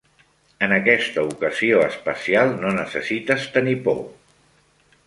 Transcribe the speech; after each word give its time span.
En 0.67 0.71
aquesta 0.77 1.25
ocasió 1.35 1.83
espacial, 1.91 2.57
no 2.65 2.73
necessites 2.81 3.47
tenir 3.59 3.79
por. 3.91 4.03